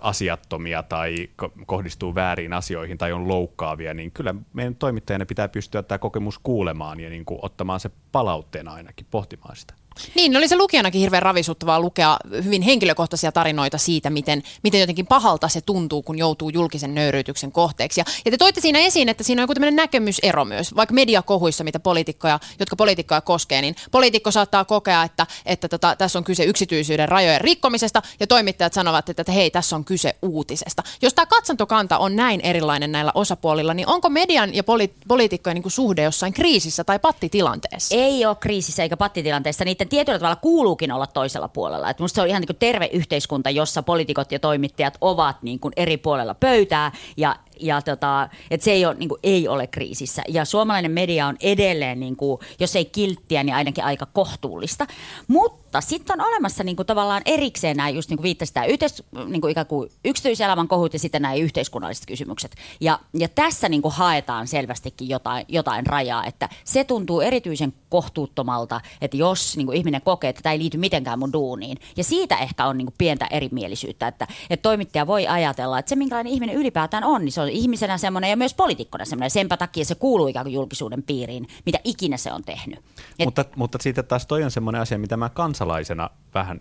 asiattomia 0.00 0.82
tai 0.82 1.28
kohdistuu 1.66 2.14
väärin 2.14 2.52
asioihin 2.52 2.98
tai 2.98 3.12
on 3.12 3.28
loukkaavia, 3.28 3.94
niin 3.94 4.10
kyllä 4.10 4.34
meidän 4.52 4.74
toimittajana 4.74 5.26
pitää 5.26 5.48
pystyä 5.48 5.82
tämä 5.82 5.98
kokemus 5.98 6.38
kuulemaan 6.38 7.00
ja 7.00 7.10
niin 7.10 7.24
kuin 7.24 7.38
ottamaan 7.42 7.80
se 7.80 7.90
palautteena 8.12 8.72
ainakin, 8.72 9.06
pohtimaan 9.10 9.56
sitä. 9.56 9.74
Niin, 10.14 10.36
oli 10.36 10.48
se 10.48 10.56
lukijanakin 10.56 11.00
hirveän 11.00 11.22
ravisuttavaa 11.22 11.80
lukea 11.80 12.16
hyvin 12.44 12.62
henkilökohtaisia 12.62 13.32
tarinoita 13.32 13.78
siitä, 13.78 14.10
miten, 14.10 14.42
miten 14.62 14.80
jotenkin 14.80 15.06
pahalta 15.06 15.48
se 15.48 15.60
tuntuu, 15.60 16.02
kun 16.02 16.18
joutuu 16.18 16.48
julkisen 16.50 16.94
nöyryytyksen 16.94 17.52
kohteeksi. 17.52 18.00
Ja, 18.00 18.04
ja 18.24 18.30
te 18.30 18.36
toitte 18.36 18.60
siinä 18.60 18.78
esiin, 18.78 19.08
että 19.08 19.24
siinä 19.24 19.40
on 19.40 19.44
joku 19.44 19.54
tämmöinen 19.54 19.76
näkemysero 19.76 20.44
myös, 20.44 20.76
vaikka 20.76 20.94
mediakohuissa, 20.94 21.64
mitä 21.64 21.80
poliitikkoja, 21.80 22.40
jotka 22.58 22.76
poliitikkoja 22.76 23.20
koskee, 23.20 23.62
niin 23.62 23.76
poliitikko 23.90 24.30
saattaa 24.30 24.64
kokea, 24.64 25.02
että, 25.02 25.26
että 25.46 25.68
tota, 25.68 25.96
tässä 25.96 26.18
on 26.18 26.24
kyse 26.24 26.44
yksityisyyden 26.44 27.08
rajojen 27.08 27.40
rikkomisesta, 27.40 28.02
ja 28.20 28.26
toimittajat 28.26 28.72
sanovat, 28.72 29.08
että, 29.08 29.22
että 29.22 29.32
hei, 29.32 29.50
tässä 29.50 29.76
on 29.76 29.84
kyse 29.84 30.14
uutisesta. 30.22 30.82
Jos 31.02 31.14
tämä 31.14 31.26
katsantokanta 31.26 31.98
on 31.98 32.16
näin 32.16 32.40
erilainen 32.40 32.92
näillä 32.92 33.12
osapuolilla, 33.14 33.74
niin 33.74 33.88
onko 33.88 34.08
median 34.08 34.54
ja 34.54 34.62
poli- 34.62 34.94
poliitikkojen 35.08 35.54
niin 35.54 35.70
suhde 35.70 36.02
jossain 36.02 36.32
kriisissä 36.32 36.84
tai 36.84 36.98
pattitilanteessa? 36.98 37.94
Ei 37.94 38.26
ole 38.26 38.36
kriisissä 38.36 38.82
eikä 38.82 38.96
pattitilanteessa. 38.96 39.64
Niitä 39.64 39.81
niiden 39.82 39.90
tietyllä 39.90 40.18
tavalla 40.18 40.36
kuuluukin 40.36 40.92
olla 40.92 41.06
toisella 41.06 41.48
puolella. 41.48 41.90
Et 41.90 42.00
musta 42.00 42.14
se 42.14 42.22
on 42.22 42.28
ihan 42.28 42.40
niin 42.40 42.46
kuin 42.46 42.56
terve 42.56 42.90
yhteiskunta, 42.92 43.50
jossa 43.50 43.82
poliitikot 43.82 44.32
ja 44.32 44.38
toimittajat 44.38 44.98
ovat 45.00 45.42
niin 45.42 45.60
kuin 45.60 45.72
eri 45.76 45.96
puolella 45.96 46.34
pöytää 46.34 46.92
ja 47.16 47.36
ja 47.60 47.82
tota, 47.82 48.28
että 48.50 48.64
se 48.64 48.70
ei 48.70 48.86
ole, 48.86 48.94
niin 48.94 49.08
kuin, 49.08 49.18
ei 49.22 49.48
ole 49.48 49.66
kriisissä. 49.66 50.22
Ja 50.28 50.44
suomalainen 50.44 50.90
media 50.90 51.26
on 51.26 51.36
edelleen, 51.40 52.00
niin 52.00 52.16
kuin, 52.16 52.40
jos 52.60 52.76
ei 52.76 52.84
kilttiä, 52.84 53.42
niin 53.42 53.54
ainakin 53.54 53.84
aika 53.84 54.06
kohtuullista. 54.06 54.86
Mutta 55.28 55.80
sitten 55.80 56.20
on 56.20 56.26
olemassa 56.26 56.64
niin 56.64 56.76
kuin, 56.76 56.86
tavallaan 56.86 57.22
erikseen 57.26 57.76
nämä, 57.76 57.88
just 57.88 58.10
niin 58.10 58.16
kuin 58.16 58.24
viittasit, 58.24 58.54
tämä 58.54 58.66
yhteis, 58.66 59.02
niin 59.26 59.40
kuin 59.40 59.54
kuin 59.68 59.90
yksityiselämän 60.04 60.68
kohut 60.68 60.92
ja 60.92 60.98
sitten 60.98 61.22
nämä 61.22 61.34
yhteiskunnalliset 61.34 62.06
kysymykset. 62.06 62.54
Ja, 62.80 62.98
ja 63.14 63.28
tässä 63.28 63.68
niin 63.68 63.82
kuin, 63.82 63.94
haetaan 63.94 64.48
selvästikin 64.48 65.08
jotain, 65.08 65.44
jotain 65.48 65.86
rajaa, 65.86 66.26
että 66.26 66.48
se 66.64 66.84
tuntuu 66.84 67.20
erityisen 67.20 67.74
kohtuuttomalta, 67.88 68.80
että 69.00 69.16
jos 69.16 69.56
niin 69.56 69.66
kuin, 69.66 69.78
ihminen 69.78 70.02
kokee, 70.02 70.30
että 70.30 70.42
tämä 70.42 70.52
ei 70.52 70.58
liity 70.58 70.78
mitenkään 70.78 71.18
mun 71.18 71.32
duuniin. 71.32 71.78
Ja 71.96 72.04
siitä 72.04 72.36
ehkä 72.36 72.66
on 72.66 72.78
niin 72.78 72.86
kuin, 72.86 72.94
pientä 72.98 73.26
erimielisyyttä, 73.30 74.08
että, 74.08 74.26
että 74.50 74.62
toimittaja 74.62 75.06
voi 75.06 75.26
ajatella, 75.26 75.78
että 75.78 75.88
se 75.88 75.96
minkälainen 75.96 76.32
ihminen 76.32 76.56
ylipäätään 76.56 77.04
on, 77.04 77.24
niin 77.24 77.32
se 77.32 77.40
on 77.42 77.48
ihmisenä 77.48 77.98
semmoinen 77.98 78.30
ja 78.30 78.36
myös 78.36 78.54
poliitikkona 78.54 79.04
semmoinen. 79.04 79.30
Senpä 79.30 79.56
takia 79.56 79.84
se 79.84 79.94
kuuluu 79.94 80.28
ikään 80.28 80.44
kuin 80.44 80.54
julkisuuden 80.54 81.02
piiriin, 81.02 81.46
mitä 81.66 81.78
ikinä 81.84 82.16
se 82.16 82.32
on 82.32 82.44
tehnyt. 82.44 82.78
Et... 83.18 83.24
Mutta, 83.24 83.44
mutta 83.56 83.78
siitä 83.80 84.02
taas 84.02 84.26
toi 84.26 84.44
on 84.44 84.50
semmoinen 84.50 84.82
asia, 84.82 84.98
mitä 84.98 85.16
mä 85.16 85.28
kansalaisena 85.28 86.10
vähän, 86.34 86.60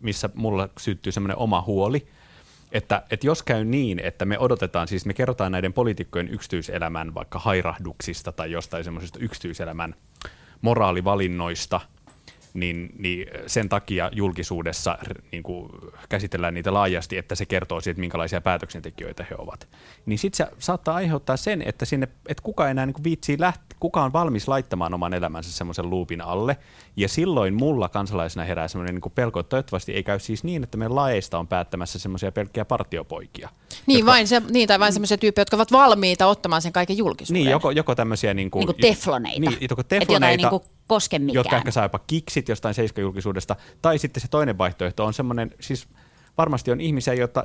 missä 0.00 0.30
mulla 0.34 0.68
syttyy 0.78 1.12
semmoinen 1.12 1.36
oma 1.36 1.62
huoli, 1.66 2.06
että, 2.72 3.02
että 3.10 3.26
jos 3.26 3.42
käy 3.42 3.64
niin, 3.64 3.98
että 3.98 4.24
me 4.24 4.38
odotetaan, 4.38 4.88
siis 4.88 5.06
me 5.06 5.14
kerrotaan 5.14 5.52
näiden 5.52 5.72
poliitikkojen 5.72 6.28
yksityiselämän 6.28 7.14
vaikka 7.14 7.38
hairahduksista 7.38 8.32
tai 8.32 8.50
jostain 8.50 8.84
semmoisesta 8.84 9.18
yksityiselämän 9.18 9.94
moraalivalinnoista– 10.62 11.80
niin, 12.54 12.90
niin 12.98 13.26
sen 13.46 13.68
takia 13.68 14.10
julkisuudessa 14.12 14.98
niin 15.32 15.42
kuin 15.42 15.70
käsitellään 16.08 16.54
niitä 16.54 16.74
laajasti, 16.74 17.18
että 17.18 17.34
se 17.34 17.46
kertoo 17.46 17.80
siitä, 17.80 18.00
minkälaisia 18.00 18.40
päätöksentekijöitä 18.40 19.26
he 19.30 19.34
ovat. 19.38 19.68
Niin 20.06 20.18
sitten 20.18 20.46
se 20.46 20.52
saattaa 20.58 20.94
aiheuttaa 20.94 21.36
sen, 21.36 21.62
että, 21.62 21.84
sinne, 21.84 22.08
että 22.28 22.42
kuka 22.42 22.68
enää 22.68 22.86
niin 22.86 23.04
viitsii 23.04 23.36
lähteä, 23.40 23.76
kuka 23.80 24.04
on 24.04 24.12
valmis 24.12 24.48
laittamaan 24.48 24.94
oman 24.94 25.14
elämänsä 25.14 25.52
semmoisen 25.52 25.90
luupin 25.90 26.20
alle. 26.20 26.56
Ja 26.96 27.08
silloin 27.08 27.54
mulla 27.54 27.88
kansalaisena 27.88 28.44
herää 28.44 28.68
semmoinen 28.68 28.94
niin 28.94 29.12
pelko, 29.14 29.40
että 29.40 29.50
toivottavasti 29.50 29.92
ei 29.92 30.02
käy 30.02 30.18
siis 30.18 30.44
niin, 30.44 30.62
että 30.62 30.78
meidän 30.78 30.94
laeista 30.94 31.38
on 31.38 31.48
päättämässä 31.48 31.98
semmoisia 31.98 32.32
pelkkiä 32.32 32.64
partiopoikia. 32.64 33.48
Niin, 33.86 33.98
jotka, 33.98 34.12
vain 34.12 34.28
se, 34.28 34.42
niin, 34.50 34.68
tai 34.68 34.80
vain 34.80 34.92
semmoisia 34.92 35.18
tyyppejä, 35.18 35.42
jotka 35.42 35.56
ovat 35.56 35.72
valmiita 35.72 36.26
ottamaan 36.26 36.62
sen 36.62 36.72
kaiken 36.72 36.96
julkisuuden. 36.96 37.42
Niin, 37.42 37.50
joko, 37.50 37.70
joko 37.70 37.94
tämmöisiä 37.94 38.34
niin 38.34 38.50
kuin, 38.50 38.60
niin 38.60 38.66
kuin 38.66 38.80
tefloneita. 38.80 39.40
Niin, 39.40 39.58
joko 39.70 39.82
tefloneita, 39.82 40.42
jotain 40.42 40.60
niin 40.60 40.70
koske 40.90 41.18
mikään. 41.18 41.34
Jotka 41.34 41.56
ehkä 41.56 41.70
saa 41.70 41.84
jopa 41.84 41.98
kiksit 41.98 42.48
jostain 42.48 42.74
seiskajulkisuudesta. 42.74 43.56
Tai 43.82 43.98
sitten 43.98 44.20
se 44.20 44.28
toinen 44.28 44.58
vaihtoehto 44.58 45.04
on 45.04 45.14
semmoinen, 45.14 45.50
siis 45.60 45.88
varmasti 46.38 46.70
on 46.70 46.80
ihmisiä, 46.80 47.14
jotka, 47.14 47.44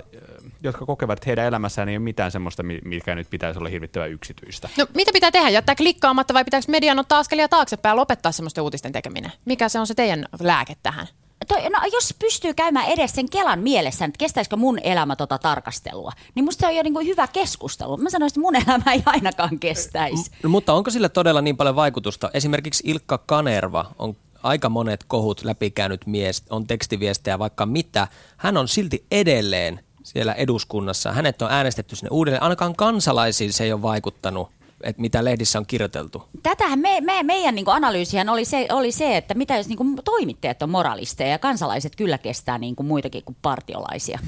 jotka 0.64 0.86
kokevat, 0.86 1.20
että 1.20 1.30
heidän 1.30 1.46
elämässään 1.46 1.90
ei 1.90 1.98
ole 1.98 2.04
mitään 2.04 2.32
semmoista, 2.32 2.64
mikä 2.86 3.16
nyt 3.16 3.30
pitäisi 3.30 3.60
olla 3.60 3.70
hirvittävän 3.70 4.12
yksityistä. 4.12 4.70
No 4.78 4.88
mitä 4.96 5.12
pitää 5.14 5.32
tehdä? 5.32 5.50
Jättää 5.50 5.76
klikkaamatta 5.76 6.34
vai 6.34 6.46
pitääkö 6.46 6.66
median 6.70 7.00
ottaa 7.00 7.20
askelia 7.20 7.48
taaksepäin 7.48 7.92
ja 7.92 7.96
lopettaa 7.96 8.32
semmoista 8.32 8.62
uutisten 8.62 8.92
tekeminen? 8.92 9.32
Mikä 9.46 9.70
se 9.70 9.80
on 9.80 9.88
se 9.88 9.94
teidän 9.94 10.26
lääke 10.40 10.76
tähän? 10.84 11.08
Toi, 11.48 11.70
no, 11.70 11.80
jos 11.94 12.14
pystyy 12.20 12.54
käymään 12.54 12.88
edes 12.88 13.12
sen 13.12 13.30
Kelan 13.30 13.60
mielessä, 13.60 14.06
että 14.06 14.18
kestäisikö 14.18 14.56
mun 14.56 14.80
elämä 14.84 15.16
tota 15.16 15.38
tarkastelua, 15.38 16.12
niin 16.36 16.46
musta 16.46 16.60
se 16.60 16.68
on 16.68 16.76
jo 16.76 16.84
niin 16.84 16.94
kuin 16.94 17.08
hyvä 17.08 17.28
keskustelu. 17.28 17.98
Mä 17.98 18.10
sanoisin, 18.10 18.34
että 18.34 18.40
mun 18.40 18.56
elämä 18.68 18.94
ei 18.94 19.04
ainakaan 19.06 19.60
kestäisi. 19.60 20.32
M- 20.44 20.48
mutta 20.48 20.74
onko 20.74 20.92
sillä 20.92 21.10
todella 21.10 21.42
niin 21.42 21.58
paljon 21.58 21.76
vaikutusta? 21.76 22.30
Esimerkiksi 22.34 22.84
Ilkka 22.86 23.18
Kanerva 23.18 23.86
on 24.00 24.16
aika 24.44 24.70
monet 24.70 25.04
kohut 25.08 25.44
läpikäynyt 25.44 26.06
mies, 26.06 26.44
on 26.50 26.68
tekstiviestejä 26.68 27.40
vaikka 27.40 27.66
mitä. 27.66 28.08
Hän 28.38 28.58
on 28.58 28.68
silti 28.68 29.06
edelleen 29.12 29.80
siellä 30.04 30.34
eduskunnassa. 30.34 31.12
Hänet 31.12 31.42
on 31.42 31.52
äänestetty 31.52 31.96
sinne 31.96 32.10
uudelleen. 32.12 32.44
Ainakaan 32.44 32.76
kansalaisiin 32.76 33.54
se 33.54 33.64
ei 33.64 33.74
ole 33.74 33.82
vaikuttanut 33.82 34.50
että 34.86 35.02
mitä 35.02 35.24
lehdissä 35.24 35.60
on 35.60 35.66
kirjoiteltu? 35.66 36.24
Tätähän 36.44 36.80
me, 36.80 37.02
me, 37.02 37.24
meidän 37.24 37.56
niin 37.56 37.66
analyysihän 37.70 38.30
oli 38.30 38.46
se, 38.46 38.68
oli 38.72 38.92
se, 38.92 39.18
että 39.18 39.34
mitä 39.34 39.58
jos 39.58 39.68
niin 39.68 39.96
toimittajat 40.06 40.62
on 40.62 40.70
moralisteja 40.70 41.30
ja 41.30 41.40
kansalaiset 41.40 41.96
kyllä 41.96 42.18
kestää 42.18 42.58
niin 42.58 42.76
kuin 42.76 42.88
muitakin 42.88 43.24
kuin 43.24 43.38
partiolaisia. 43.42 44.20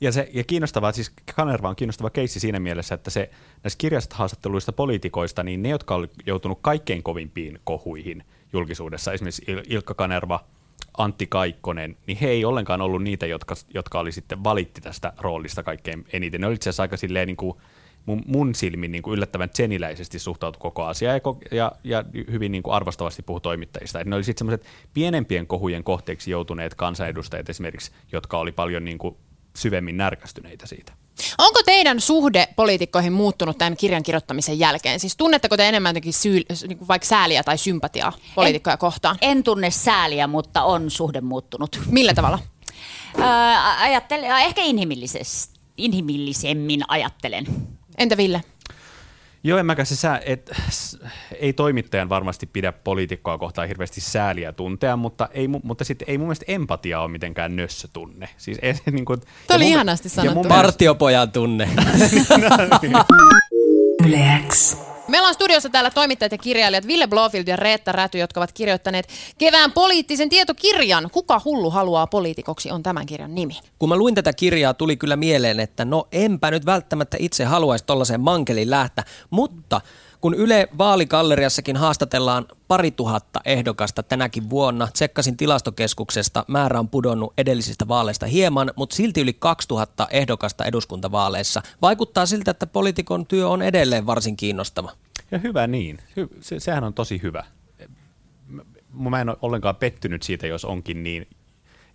Ja, 0.00 0.12
se, 0.12 0.30
ja 0.34 0.44
kiinnostavaa, 0.44 0.92
siis 0.92 1.12
Kanerva 1.34 1.68
on 1.68 1.76
kiinnostava 1.76 2.10
keissi 2.10 2.40
siinä 2.40 2.60
mielessä, 2.60 2.94
että 2.94 3.10
se 3.10 3.30
näissä 3.62 3.78
kirjastahaastatteluista 3.78 4.72
poliitikoista, 4.72 5.42
niin 5.42 5.62
ne, 5.62 5.68
jotka 5.68 5.94
on 5.94 6.08
joutunut 6.26 6.58
kaikkein 6.62 7.02
kovimpiin 7.02 7.60
kohuihin 7.64 8.24
julkisuudessa, 8.52 9.12
esimerkiksi 9.12 9.44
Ilkka 9.68 9.94
Kanerva, 9.94 10.44
Antti 10.98 11.26
Kaikkonen, 11.26 11.96
niin 12.06 12.18
he 12.18 12.28
ei 12.28 12.44
ollenkaan 12.44 12.80
ollut 12.80 13.02
niitä, 13.02 13.26
jotka, 13.26 13.54
jotka 13.74 14.00
oli 14.00 14.12
sitten 14.12 14.44
valitti 14.44 14.80
tästä 14.80 15.12
roolista 15.18 15.62
kaikkein 15.62 16.06
eniten. 16.12 16.40
Ne 16.40 16.46
oli 16.46 16.54
itse 16.54 16.70
asiassa 16.70 16.82
aika 16.82 16.96
silleen 16.96 17.26
niin 17.26 17.36
kuin 17.36 17.58
mun, 18.08 18.22
mun 18.26 18.54
silmin 18.54 18.92
niin 18.92 19.02
kuin 19.02 19.14
yllättävän 19.14 19.50
tseniläisesti 19.50 20.18
suhtautu 20.18 20.58
koko 20.58 20.84
asiaan 20.84 21.14
ja, 21.14 21.22
ja, 21.50 21.72
ja 21.84 22.04
hyvin 22.30 22.52
niin 22.52 22.62
kuin 22.62 22.74
arvostavasti 22.74 23.22
puhu 23.22 23.40
toimittajista. 23.40 24.00
Et 24.00 24.06
ne 24.06 24.16
oli 24.16 24.24
sitten 24.24 24.38
semmoiset 24.38 24.66
pienempien 24.94 25.46
kohujen 25.46 25.84
kohteeksi 25.84 26.30
joutuneet 26.30 26.74
kansanedustajat 26.74 27.48
esimerkiksi, 27.48 27.90
jotka 28.12 28.38
oli 28.38 28.52
paljon 28.52 28.84
niin 28.84 28.98
kuin 28.98 29.16
syvemmin 29.56 29.96
närkästyneitä 29.96 30.66
siitä. 30.66 30.92
Onko 31.38 31.60
teidän 31.66 32.00
suhde 32.00 32.48
poliitikkoihin 32.56 33.12
muuttunut 33.12 33.58
tämän 33.58 33.76
kirjan 33.76 34.02
kirjoittamisen 34.02 34.58
jälkeen? 34.58 35.00
Siis 35.00 35.16
tunnetteko 35.16 35.56
te 35.56 35.68
enemmän 35.68 35.96
syy, 36.10 36.42
niin 36.68 36.78
kuin 36.78 36.88
vaikka 36.88 37.06
sääliä 37.06 37.42
tai 37.42 37.58
sympatiaa 37.58 38.12
poliitikkoja 38.34 38.74
en, 38.74 38.78
kohtaan? 38.78 39.16
En 39.20 39.42
tunne 39.42 39.70
sääliä, 39.70 40.26
mutta 40.26 40.62
on 40.62 40.90
suhde 40.90 41.20
muuttunut. 41.20 41.80
Millä 41.90 42.14
tavalla? 42.14 42.38
Öö, 43.18 43.24
ajattelen, 43.78 44.30
ehkä 44.30 44.62
inhimillisesti, 44.62 45.60
inhimillisemmin 45.76 46.80
ajattelen. 46.88 47.46
Entä 47.98 48.16
Ville? 48.16 48.42
Joo, 49.44 49.58
en 49.58 49.66
mäkään 49.66 49.86
se 49.86 49.96
sää, 49.96 50.20
et, 50.24 50.50
ei 51.40 51.52
toimittajan 51.52 52.08
varmasti 52.08 52.46
pidä 52.46 52.72
poliitikkoa 52.72 53.38
kohtaan 53.38 53.68
hirveästi 53.68 54.00
sääliä 54.00 54.52
tuntea, 54.52 54.96
mutta, 54.96 55.28
ei, 55.32 55.48
mutta 55.48 55.84
sitten 55.84 56.10
ei 56.10 56.18
mun 56.18 56.26
mielestä 56.26 56.44
empatia 56.48 57.00
ole 57.00 57.10
mitenkään 57.10 57.56
nössötunne. 57.56 58.28
Siis 58.36 58.58
ei, 58.62 58.74
niin 58.90 59.04
kuin, 59.04 59.20
Tämä 59.46 59.56
oli 59.56 59.68
ihanasti 59.68 60.08
sanottu. 60.08 60.48
Partiopojan 60.48 61.32
tunne. 61.32 61.68
Yleäks. 64.06 64.87
Meillä 65.08 65.28
on 65.28 65.34
studiossa 65.34 65.68
täällä 65.68 65.90
toimittajat 65.90 66.32
ja 66.32 66.38
kirjailijat 66.38 66.86
Ville 66.86 67.06
Blofield 67.06 67.48
ja 67.48 67.56
Reetta 67.56 67.92
Räty, 67.92 68.18
jotka 68.18 68.40
ovat 68.40 68.52
kirjoittaneet 68.52 69.08
kevään 69.38 69.72
poliittisen 69.72 70.28
tietokirjan. 70.28 71.10
Kuka 71.12 71.40
hullu 71.44 71.70
haluaa 71.70 72.06
poliitikoksi 72.06 72.70
on 72.70 72.82
tämän 72.82 73.06
kirjan 73.06 73.34
nimi. 73.34 73.60
Kun 73.78 73.88
mä 73.88 73.96
luin 73.96 74.14
tätä 74.14 74.32
kirjaa, 74.32 74.74
tuli 74.74 74.96
kyllä 74.96 75.16
mieleen, 75.16 75.60
että 75.60 75.84
no 75.84 76.08
enpä 76.12 76.50
nyt 76.50 76.66
välttämättä 76.66 77.16
itse 77.20 77.44
haluaisi 77.44 77.84
tollaiseen 77.84 78.20
mankelin 78.20 78.70
lähteä, 78.70 79.04
mutta 79.30 79.80
kun 80.20 80.34
Yle 80.34 80.68
Vaalikalleriassakin 80.78 81.76
haastatellaan 81.76 82.46
pari 82.68 82.90
tuhatta 82.90 83.40
ehdokasta 83.44 84.02
tänäkin 84.02 84.50
vuonna, 84.50 84.88
tsekkasin 84.92 85.36
tilastokeskuksesta, 85.36 86.44
määrä 86.48 86.78
on 86.78 86.88
pudonnut 86.88 87.32
edellisistä 87.38 87.88
vaaleista 87.88 88.26
hieman, 88.26 88.72
mutta 88.76 88.96
silti 88.96 89.20
yli 89.20 89.32
2000 89.32 90.08
ehdokasta 90.10 90.64
eduskuntavaaleissa. 90.64 91.62
Vaikuttaa 91.82 92.26
siltä, 92.26 92.50
että 92.50 92.66
poliitikon 92.66 93.26
työ 93.26 93.48
on 93.48 93.62
edelleen 93.62 94.06
varsin 94.06 94.36
kiinnostava. 94.36 94.92
Ja 95.30 95.38
hyvä 95.38 95.66
niin. 95.66 95.98
Se, 96.40 96.60
sehän 96.60 96.84
on 96.84 96.94
tosi 96.94 97.20
hyvä. 97.22 97.44
Mä 98.92 99.20
en 99.20 99.28
ole 99.28 99.36
ollenkaan 99.42 99.76
pettynyt 99.76 100.22
siitä, 100.22 100.46
jos 100.46 100.64
onkin 100.64 101.02
niin, 101.02 101.26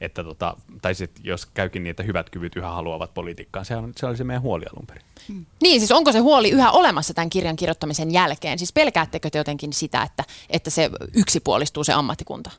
että 0.06 0.24
tota, 0.24 0.58
tai 0.82 0.96
sit, 0.96 1.12
jos 1.24 1.46
käykin 1.46 1.84
niin, 1.84 1.92
että 1.92 2.04
hyvät 2.04 2.30
kyvyt 2.30 2.56
yhä 2.56 2.70
haluavat 2.70 3.14
politiikkaan. 3.14 3.66
Se, 3.66 3.76
on, 3.76 3.92
se 3.98 4.06
oli 4.06 4.18
se 4.18 4.24
meidän 4.24 4.42
huoli 4.42 4.66
alun 4.74 4.88
perin. 4.88 5.04
Hmm. 5.28 5.46
Niin, 5.62 5.80
siis 5.82 5.92
onko 5.92 6.12
se 6.12 6.20
huoli 6.20 6.50
yhä 6.50 6.72
olemassa 6.72 7.14
tämän 7.14 7.30
kirjan 7.30 7.56
kirjoittamisen 7.56 8.14
jälkeen? 8.14 8.60
Siis 8.60 8.74
pelkäättekö 8.74 9.30
te 9.30 9.38
jotenkin 9.38 9.74
sitä, 9.74 10.04
että, 10.04 10.24
että 10.50 10.70
se 10.70 10.90
yksipuolistuu 11.16 11.84
se 11.84 11.94
ammattikunta? 11.94 12.52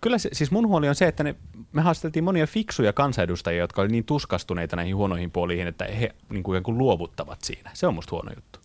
Kyllä 0.00 0.18
se, 0.18 0.28
siis 0.32 0.50
mun 0.50 0.68
huoli 0.68 0.88
on 0.88 0.94
se, 0.94 1.06
että 1.06 1.24
ne, 1.24 1.34
me 1.72 1.82
haasteltiin 1.82 2.24
monia 2.24 2.46
fiksuja 2.46 2.92
kansanedustajia, 2.92 3.60
jotka 3.60 3.82
olivat 3.82 3.92
niin 3.92 4.04
tuskastuneita 4.04 4.76
näihin 4.76 4.96
huonoihin 4.96 5.30
puoliin, 5.30 5.66
että 5.66 5.84
he 5.84 6.14
niin 6.30 6.42
kuin, 6.42 6.62
kuin 6.62 6.78
luovuttavat 6.78 7.42
siinä. 7.42 7.70
Se 7.74 7.86
on 7.86 7.94
musta 7.94 8.10
huono 8.10 8.32
juttu. 8.36 8.58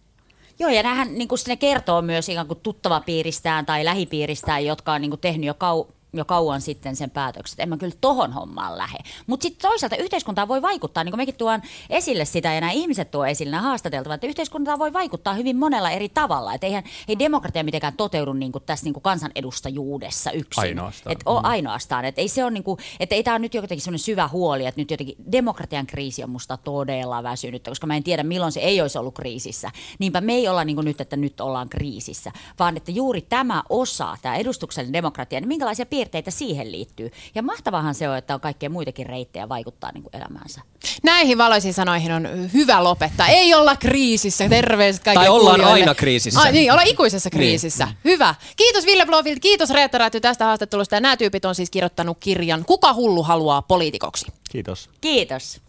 Joo, 0.59 0.69
ja 0.69 0.83
nämähän 0.83 1.17
niin 1.17 1.27
kuin 1.27 1.39
ne 1.47 1.55
kertoo 1.55 2.01
myös 2.01 2.29
ikään 2.29 2.47
kuin 2.47 2.59
tuttavapiiristään 2.59 3.65
tai 3.65 3.85
lähipiiristään, 3.85 4.65
jotka 4.65 4.93
on 4.93 5.01
niin 5.01 5.11
kuin 5.11 5.21
tehnyt 5.21 5.47
jo 5.47 5.53
kau- 5.53 5.91
jo 6.17 6.25
kauan 6.25 6.61
sitten 6.61 6.95
sen 6.95 7.09
päätökset. 7.09 7.59
En 7.59 7.69
mä 7.69 7.77
kyllä 7.77 7.95
tohon 8.01 8.33
hommaan 8.33 8.77
lähe. 8.77 8.97
Mutta 9.27 9.43
sitten 9.43 9.69
toisaalta 9.69 9.95
yhteiskuntaa 9.95 10.47
voi 10.47 10.61
vaikuttaa, 10.61 11.03
niin 11.03 11.11
kuin 11.11 11.19
mekin 11.19 11.35
tuon 11.35 11.61
esille 11.89 12.25
sitä 12.25 12.53
ja 12.53 12.61
nämä 12.61 12.71
ihmiset 12.71 13.11
tuo 13.11 13.25
esille, 13.25 13.51
nämä 13.51 13.63
haastateltavat, 13.63 14.15
että 14.15 14.27
yhteiskuntaa 14.27 14.79
voi 14.79 14.93
vaikuttaa 14.93 15.33
hyvin 15.33 15.57
monella 15.57 15.91
eri 15.91 16.09
tavalla. 16.09 16.53
Että 16.53 16.67
eihän 16.67 16.83
ei 17.07 17.19
demokratia 17.19 17.63
mitenkään 17.63 17.93
toteudu 17.97 18.33
niin 18.33 18.51
kuin 18.51 18.63
tässä 18.65 18.83
niin 18.83 18.93
kuin 18.93 19.03
kansanedustajuudessa 19.03 20.31
yksin. 20.31 20.61
Ainoastaan. 20.61 21.11
Et, 21.11 21.19
o, 21.25 21.39
mm. 21.39 21.45
ainoastaan. 21.45 22.05
Että 22.05 22.21
ei 22.21 22.27
se 22.27 22.45
on 22.45 22.53
niin 22.53 22.63
kuin, 22.63 22.79
että 22.99 23.15
ei 23.15 23.23
tämä 23.23 23.39
nyt 23.39 23.53
jotenkin 23.53 23.81
sellainen 23.81 23.99
syvä 23.99 24.27
huoli, 24.27 24.65
että 24.65 24.81
nyt 24.81 24.91
jotenkin 24.91 25.15
demokratian 25.31 25.87
kriisi 25.87 26.23
on 26.23 26.29
musta 26.29 26.57
todella 26.57 27.23
väsynyt, 27.23 27.63
koska 27.63 27.87
mä 27.87 27.95
en 27.95 28.03
tiedä 28.03 28.23
milloin 28.23 28.51
se 28.51 28.59
ei 28.59 28.81
olisi 28.81 28.97
ollut 28.97 29.15
kriisissä. 29.15 29.71
Niinpä 29.99 30.21
me 30.21 30.33
ei 30.33 30.47
olla 30.47 30.63
niin 30.63 30.75
kuin 30.75 30.85
nyt, 30.85 31.01
että 31.01 31.15
nyt 31.15 31.41
ollaan 31.41 31.69
kriisissä, 31.69 32.31
vaan 32.59 32.77
että 32.77 32.91
juuri 32.91 33.21
tämä 33.21 33.63
osa, 33.69 34.17
tämä 34.21 34.35
edustuksellinen 34.35 34.93
demokratia, 34.93 35.39
niin 35.39 35.47
minkälaisia 35.47 35.85
piirteitä 35.85 36.04
piirteitä 36.05 36.31
siihen 36.31 36.71
liittyy. 36.71 37.11
Ja 37.35 37.43
mahtavahan 37.43 37.95
se 37.95 38.09
on, 38.09 38.17
että 38.17 38.33
on 38.33 38.39
kaikkea 38.41 38.69
muitakin 38.69 39.05
reittejä 39.05 39.49
vaikuttaa 39.49 39.91
niin 39.93 40.03
kuin 40.03 40.15
elämäänsä. 40.15 40.61
Näihin 41.03 41.37
valoisiin 41.37 41.73
sanoihin 41.73 42.11
on 42.11 42.49
hyvä 42.53 42.83
lopettaa. 42.83 43.27
Ei 43.27 43.53
olla 43.53 43.75
kriisissä. 43.75 44.49
Terveiset 44.49 45.03
kaikille 45.03 45.25
Tai 45.25 45.35
ollaan 45.35 45.55
kuulijoille. 45.55 45.81
aina 45.81 45.95
kriisissä. 45.95 46.39
Ai, 46.39 46.51
niin, 46.51 46.71
ollaan 46.71 46.87
ikuisessa 46.87 47.29
kriisissä. 47.29 47.85
Niin. 47.85 47.97
Hyvä. 48.05 48.35
Kiitos 48.55 48.85
Ville 48.85 49.05
Blofield, 49.05 49.39
kiitos 49.39 49.69
Reetta 49.69 49.97
Räty 49.97 50.19
tästä 50.21 50.45
haastattelusta. 50.45 50.95
Ja 50.95 51.01
nämä 51.01 51.17
tyypit 51.17 51.45
on 51.45 51.55
siis 51.55 51.69
kirjoittanut 51.69 52.17
kirjan 52.19 52.65
Kuka 52.65 52.93
hullu 52.93 53.23
haluaa 53.23 53.61
poliitikoksi? 53.61 54.25
Kiitos. 54.51 54.89
Kiitos. 55.01 55.61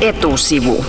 Etusivu. 0.00 0.84